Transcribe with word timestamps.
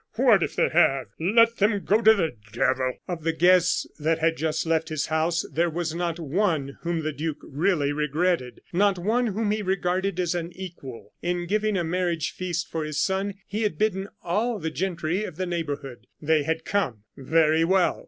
what 0.15 0.41
if 0.41 0.55
they 0.55 0.67
have? 0.67 1.05
Let 1.19 1.57
them 1.57 1.83
go 1.85 2.01
to 2.01 2.15
the 2.15 2.33
devil!" 2.51 2.93
Of 3.07 3.23
the 3.23 3.33
guests 3.33 3.85
that 3.99 4.17
had 4.17 4.35
just 4.35 4.65
left 4.65 4.89
his 4.89 5.05
house 5.05 5.45
there 5.53 5.69
was 5.69 5.93
not 5.93 6.19
one 6.19 6.79
whom 6.81 7.03
the 7.03 7.13
duke 7.13 7.37
really 7.43 7.93
regretted 7.93 8.61
not 8.73 8.97
one 8.97 9.27
whom 9.27 9.51
he 9.51 9.61
regarded 9.61 10.19
as 10.19 10.33
an 10.33 10.53
equal. 10.53 11.13
In 11.21 11.45
giving 11.45 11.77
a 11.77 11.83
marriage 11.83 12.31
feast 12.31 12.67
for 12.67 12.83
his 12.83 12.99
son, 12.99 13.35
he 13.45 13.61
had 13.61 13.77
bidden 13.77 14.07
all 14.23 14.57
the 14.57 14.71
gentry 14.71 15.23
of 15.23 15.35
the 15.35 15.45
neighborhood. 15.45 16.07
They 16.19 16.41
had 16.41 16.65
come 16.65 17.03
very 17.15 17.63
well! 17.63 17.99